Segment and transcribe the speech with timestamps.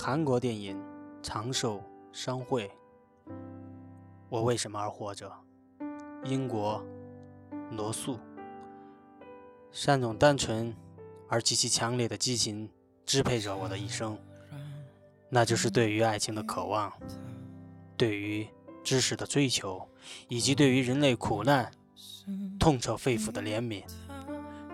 [0.00, 0.80] 韩国电影
[1.20, 1.82] 长寿
[2.12, 2.70] 商会，
[4.28, 5.28] 我为什么而活着？
[6.22, 6.80] 英国
[7.72, 8.16] 罗素，
[9.72, 10.72] 善种单纯
[11.28, 12.70] 而极其强烈的激情
[13.04, 14.16] 支配着我的一生，
[15.28, 16.92] 那就是对于爱情的渴望，
[17.96, 18.46] 对于
[18.84, 19.84] 知识的追求，
[20.28, 21.72] 以及对于人类苦难
[22.60, 23.82] 痛彻肺腑的怜悯。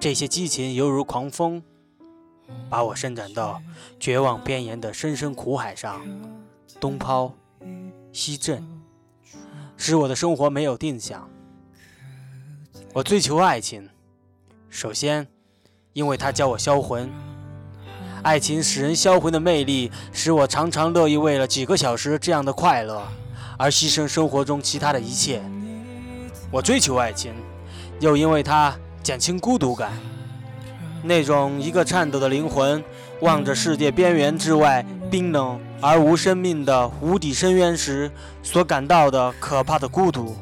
[0.00, 1.62] 这些激情犹如狂风。
[2.68, 3.60] 把我伸展到
[3.98, 6.00] 绝望边缘的深深苦海上，
[6.78, 7.34] 东抛
[8.12, 8.66] 西震，
[9.76, 11.28] 使我的生活没有定向。
[12.92, 13.88] 我追求爱情，
[14.68, 15.26] 首先，
[15.92, 17.10] 因为它教我销魂。
[18.22, 23.02] 爱情使人销魂的魅力，使我常常乐意为了几个小时这样的快乐，
[23.56, 25.42] 而牺牲生活中其他的一切。
[26.50, 27.32] 我追求爱情，
[28.00, 29.92] 又因为它减轻孤独感。
[31.02, 32.82] 那种一个颤抖的灵魂
[33.20, 38.10] 望着世界边缘之外冰冷而无生命的无底深渊时
[38.42, 40.36] 所感到的可怕的孤独。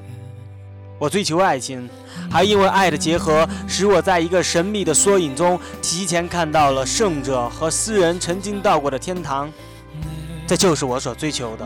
[0.99, 1.89] 我追求爱情，
[2.29, 9.49] 还因为爱的结合，使我在一个神秘的缩影中提前看到了圣者和诗人曾经到过的天堂。
[10.45, 11.65] 这就是我所追求的。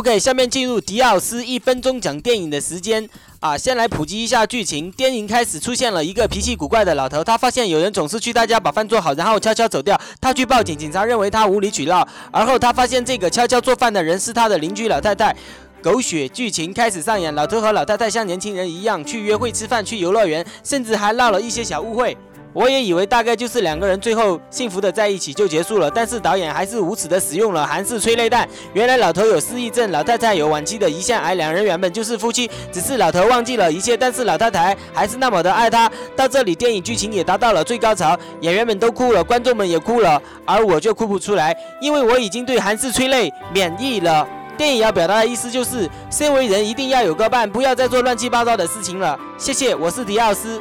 [0.00, 3.06] OK，下面进入迪奥斯一分钟讲电影的时间
[3.38, 3.54] 啊！
[3.54, 4.90] 先来普及一下剧情。
[4.92, 10.00] 电影开始出现了一个脾气古怪的老头，他发现有人总是去他家把饭做好，然后悄悄走掉。
[10.18, 12.08] 他去报警，警察认为他无理取闹。
[12.30, 15.36] 而后他发现这个悄悄做饭的人是他的邻居老太太。
[15.82, 22.16] 狗血剧情开始上演，老头和老太太像年轻人一样去约会、吃饭、去游乐园，甚至还闹了一些小误会。
[22.52, 28.48] 我也以为大概就是两个人最后幸福的在一起就结束了，但是导演还是无耻的使用了韩式催泪弹。
[28.72, 35.90] 原来老头有失忆症，老太太有晚期的胰腺癌，两人原本就是夫妻，只是老头忘记了一切，但是老太太还是那么的爱他。
[36.16, 44.26] 到这里，电影剧情也达到了最高潮，演员们都哭了，观众们也哭了，而我就哭不出来，因为我已经对韩式催泪免疫了。
[44.58, 49.18] 电影要表达的意思就是，身为人一定要有个伴，不要再做乱七八糟的事情了。
[49.38, 50.60] 谢谢，我是迪奥斯。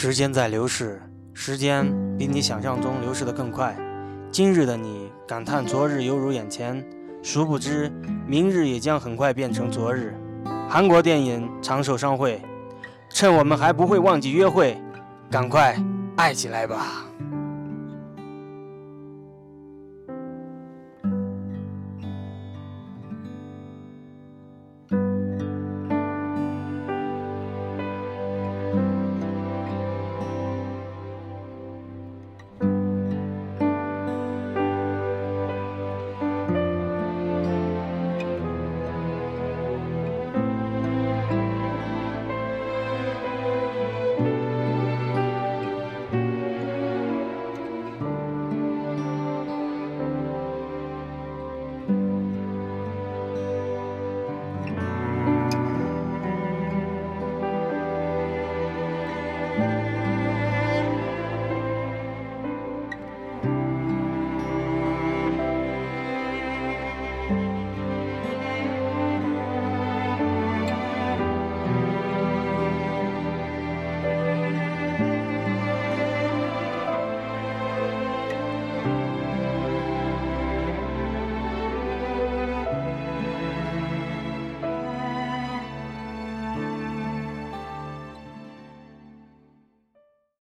[0.00, 1.02] 时间在流逝，
[1.34, 1.84] 时间
[2.16, 3.76] 比你想象中流逝的更快。
[4.30, 6.88] 今日的你感叹昨日犹如眼前，
[7.20, 7.90] 殊不知
[8.24, 10.16] 明日也将很快变成昨日。
[10.68, 12.40] 韩国电影长寿商会，
[13.10, 14.80] 趁我们还不会忘记约会，
[15.32, 15.76] 赶快
[16.16, 17.07] 爱起来吧。